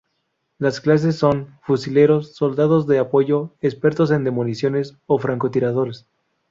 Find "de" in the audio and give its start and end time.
2.87-2.97